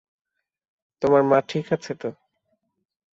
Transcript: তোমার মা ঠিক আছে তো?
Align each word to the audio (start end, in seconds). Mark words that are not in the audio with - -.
তোমার 1.01 1.21
মা 1.23 1.37
ঠিক 1.47 1.65
আছে 1.73 1.93
তো? 1.95 2.09